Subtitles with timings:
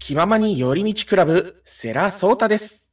[0.00, 2.89] 気ままに寄り道クラブ、セラソータです。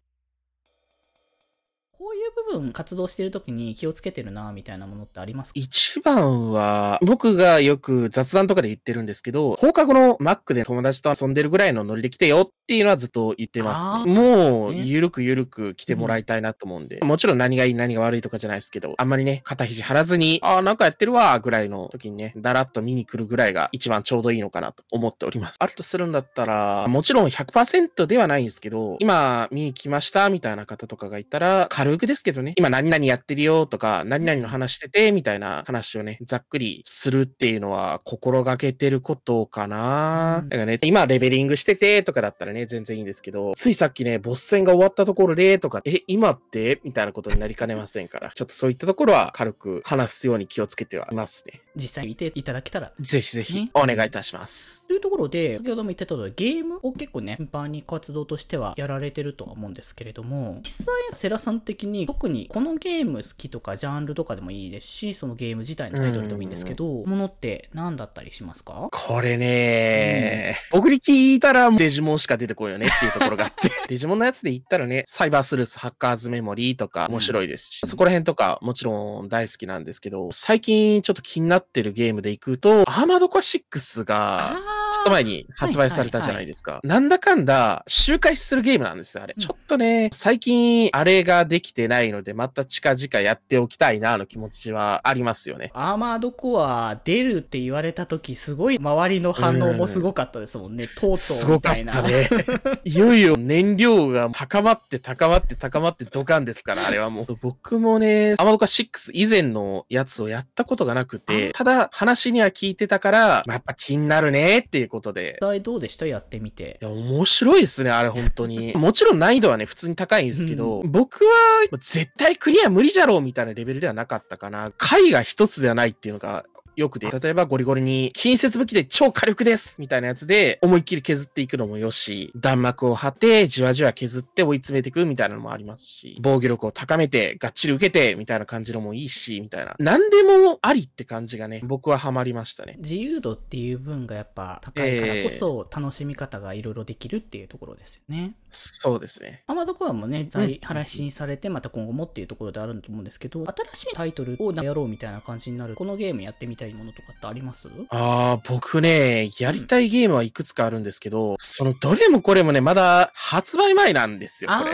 [2.73, 5.59] 活動してる時に気をつけてるなみたいなものってありますか？
[5.59, 14.13] 一番は、僕がよく雑談とかで言ってるんですけど、放課後のマックで友達と遊んでるぐらいのノリで来てよっていうのはずっと言ってます、ね。
[14.13, 14.81] もう、ね。
[14.83, 25.55] ゆるくゆるく来てもらいたいなと思うんで、もちろん何がいい何が悪いとかじゃないですけど、あんまりね、肩肘張らずに、ああ、なんかやってるわ、ぐらいの時にね、だらっと見に来るぐらいが一番ちょうどいいのかなと思っております。
[25.59, 40.39] あるとするんだったら、もちろん100%ではないんですけど、今見に来ましたみたいな方とかがいたら、軽くですけどね、今何々やってるよとか、何々の話してて、みたいな話をね、ざっくりするっていうのは心がけてることかな。
[40.41, 46.81] うんだからね、今レベリングしててとかだったらね、全然いいんですけど、ついさっきね、ボス戦が終わったところでとか、え、今って？
[46.83, 51.61] みたいなことになりかねませんから、ちょっとそういったところは軽く話すように気をつけてはいますね。
[51.75, 52.91] 実際見ていただけたら。
[52.99, 54.87] ぜひぜひねお願いいたします。
[54.87, 68.89] というところで、先ほども言ってた通り、ゲームを結構ね、頻繁に活動としてはやられてるとは思うんですけれども、実際、セラさん的に、特にこのゲーム好きとか、ジャンルとかでもいいですし、そのゲーム自体のタイトルでもいいんですけど、ものって何だったりしますか？
[68.91, 84.59] これね、僕に聞いたらデジモンしか出てこいよねっていうところがあって、 デジモンのやつで言ったらね、サイバースルースハッカーズメモリーとか面白いですし、そこら辺とかもちろん大好きなんですけど、最近ちょっと気になってるゲームで行くと、アーマードコア6が、
[84.97, 86.79] ちょっと前に発売されたじゃないですか。
[86.83, 89.35] なんだかんだ、周回するゲームなんですよ、あれ。
[89.37, 95.71] うんちょっとね、最近、あれができてないので、また近々やっておきたいな、の気持ちはありますよね。
[95.73, 100.87] アーマードコア出るって言われた時、すごい周りの反応もすごかったですもんね。
[100.87, 101.93] とうとすごかうみたいな。
[101.93, 102.29] ったね。
[102.83, 107.35] いよいよ燃料が高まって高まって高まってドカンですから、あれはもう。
[107.41, 115.37] 僕もね、アマドカ6以前のやつをやったことがなくて、ただ話には聞いてたから、まあやっぱ気になるねっていうことで。
[115.41, 116.05] 実際どうでした？
[116.05, 116.85] やってみてい。
[116.85, 118.73] や、面白いですね、あれ本当に。
[118.77, 121.31] もちろん難易度はね、普通に高いんですけど、僕は
[121.79, 124.71] 絶対クリア無理じゃろうみたいなレベルではなかったかな。
[124.77, 126.45] 回が一つではないっていうのが、
[126.77, 139.75] よくて、例えばゴリゴリに、近接武器で超火力ですみたいなやつで、思いっきり削っていくのもよし、弾幕を張って、じわじわ削って追い詰めていくみたいなのもありますし、防御力を高めて、がっちり受けて、みたいな感じのもいいし、みたいな。
[139.79, 142.75] 何でもありって感じがね、僕はハマりましたね。
[142.77, 148.35] 自由度っていう分がやっぱ高いからこそ楽しみ方がいろいろできるっていうところですよね。
[148.51, 149.43] そうですね。
[149.47, 157.69] アマドコアもね、再配信されて、また今後もっていうところであると思うんですけど、新しいタイトルをやろうみたいな感じになる、このゲームやってみたいものとかってあります？
[157.89, 164.71] ああ、僕ね、やりたいゲームはいくつかあるんですけど、そのどれもこれもね、まだ発売前なんですよ、これ。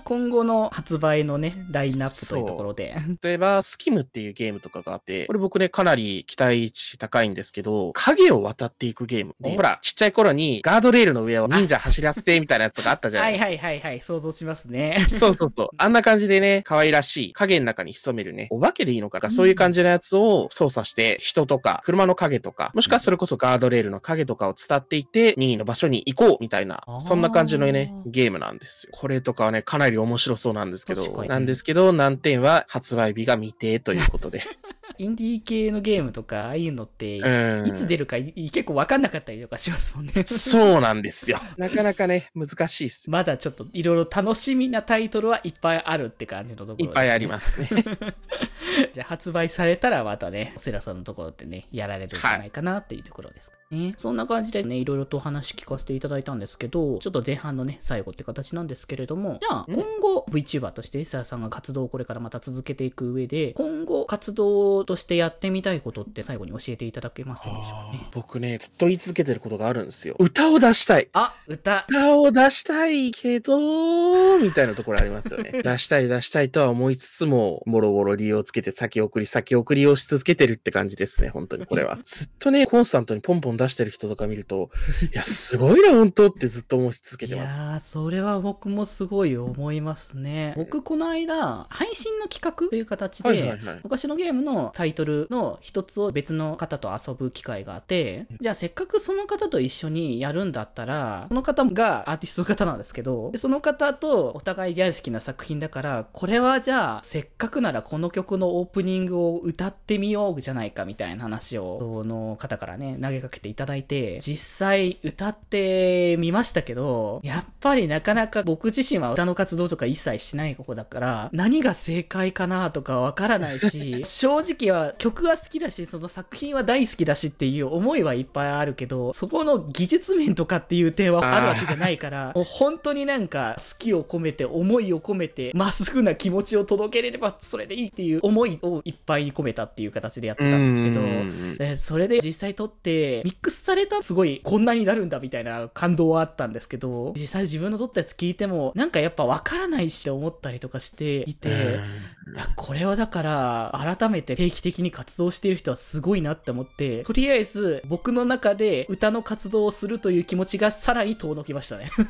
[0.00, 2.94] 今後の発売のね、ラインナップというところで。
[3.22, 9.34] 例えば、スキムっていうゲームとかがあって、これ僕ね、かなり期待値高いんですけど、影を渡っていくゲーム。
[9.40, 13.66] でおほら、ちっちゃい頃にガードレールの上を忍者走らせてみたいなやつとかあったじゃなはいいですか。
[13.66, 15.04] はいはいはい、想像しますね。
[15.08, 15.68] そうそうそう。
[15.76, 28.90] あんな感じでね、可愛らしい影の中に潜めるね、お化けでいいのかな、そういう感じのやつを操作して、人とか、車の影とか、もしくはそれこそガードレールの影とかを伝っていって、任意の場所に行こうみたいなそんな感じのね、ゲームなんですよ。
[28.92, 34.42] これとかはね、かなり面白そうなんですけど、なんですけど、難点は発売日が未定ということで。
[34.98, 40.12] インディー系のゲームとか、ああいうのって、うんいつ出るかい結構わかんなかったりとかしますもんね。
[40.12, 41.38] そうなんですよ。
[41.58, 43.10] なかなかね、難しいっす。
[43.10, 46.84] まだちょっといろいろ楽しみなタイトルはいっぱいあるって感じのところね。
[46.84, 47.68] いっぱいありますね。
[48.92, 53.94] じゃあ発売されたらまたね、セラさんのところってね、やられるんじゃないかなっていうところですかね。
[53.96, 68.08] そんな感じでね、いろいろとお話聞かせていただいたんですけど、ちょっと前半のね、最後って形なんですけれども、じゃあうん今後 VTuber としてセラさんが活動をこれからまた続けていく上で、今後活動としてやってみたいことって最後に教えていただけますでしょうかね？
[68.12, 70.16] 僕ね、ずっと言い続けてることがあるんですよ。
[70.18, 71.08] 歌を出したい。
[71.12, 71.86] あ、歌。
[71.88, 75.50] 歌を出したいけど、みたいなところありますよね。
[75.62, 81.98] 出したい出したいとは思いつつも、もろもろ理由をつけて先送り先送りをし続けてるって感じですね、本当にこれは。
[82.04, 84.70] ずっとね、コンスタントにポンポン出してる人とか見ると、
[85.12, 87.58] いや、すごいな、本当ってずっと思い続けいてます。
[87.58, 90.54] やー、それは僕もすごい思いますね。
[90.56, 161.90] 僕、この間、配信の企画という形で、はいはいはい昔のゲームのタイトルの一つを別の方と遊ぶ機会があって、じゃあせっかくその方と一緒にやるんだったら、その方がアーティストの方なんですけど、でその方とお互い大好きな作品だから、これはじゃあせっかくならこの曲曲のオープニングを歌ってみようじゃないかみたいな話を、その方からね、投げかけていただいて、実際歌ってみましたけど、やっぱりなかなか僕自身は歌の活動とか一切しない子だから、何が正解かなとかわからないし、 正直は曲は好きだし、その作品は大好きだしっていう思いはいっぱいあるけど、そこの技術面とかっていう点はあるわけじゃないから、もう本当になんか好きを込めて、思いを込めて、まっすぐな気持ちを届けれればそれでいいっていう思いをいっぱいに込めたっていう形でやってたんですけど、それで実際撮って、ミックスされたすごいこんなになるんだみたいな感動はあったんですけど、実際自分の撮ったやつ聞いても、なんかやっぱわからないし思ったりとかしていて、いや、これはだから、改めて定期的に活動している人はすごいなって思って、とりあえず僕の中で歌の活動をするという気持ちがさらに遠のきましたね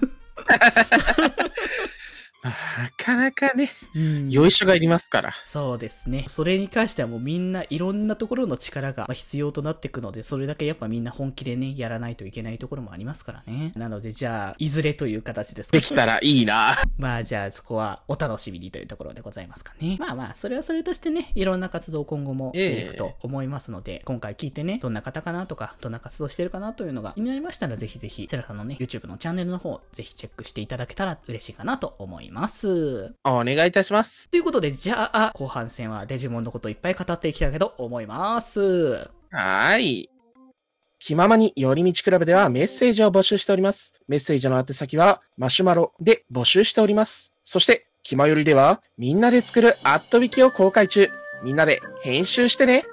[3.94, 5.32] うん、よいしょがいりますから。
[5.44, 6.25] そうですね。
[6.26, 13.73] それに関してはもうみんないろんなところの力が必要となっていくので、それだけやっぱみんな本気でね、やらないといけないところもありますからね。
[13.76, 16.82] なので、じゃあ、いずれという形ですか、できたらいいな。
[16.99, 19.96] まあ、じゃあ、そこはお楽しみにというところでございますかね。
[20.00, 33.14] まあまあ、それはそれとしてね、いろんな活動を今後もしていくと思いますので、えー、今回聞いてね、どんな方かなとか、どんな活動してるかなというのが気になりましたら、ぜひぜひ、セラさんのね、YouTube のチャンネルの方、ぜひチェックしていただけたら嬉しいかなと思います。
[33.25, 33.83] お願いいたします。
[33.84, 39.08] しますということで、じゃあ、後半戦はデジモンのこといっぱい語っていきたいけど思います。
[39.31, 40.10] はい。
[40.98, 43.94] 気ままに寄り道クラブではメッセージを募集しております。
[44.08, 47.32] メッセージの宛先はマシュマロで募集しております。
[47.44, 51.10] そして、気まよりではみんなで作るアットビキを公開中。
[51.42, 52.84] みんなで編集してね。